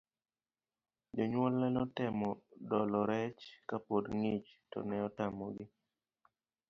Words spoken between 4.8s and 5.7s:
ne otamogi.